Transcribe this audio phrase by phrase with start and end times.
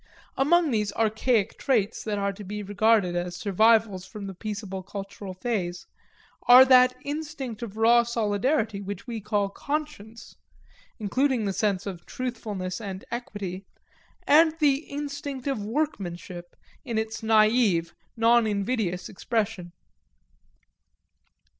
[0.35, 5.35] Among these archaic traits that are to be regarded as survivals from the peaceable cultural
[5.35, 5.85] phase,
[6.47, 10.35] are that instinct of race solidarity which we call conscience,
[10.97, 13.63] including the sense of truthfulness and equity,
[14.25, 19.71] and the instinct of workmanship, in its naive, non invidious expression.